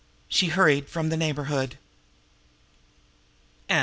She 0.27 0.47
hurried 0.47 0.89
from 0.89 1.09
the 1.09 1.15
neighborhood. 1.15 1.77
XIII. 3.69 3.79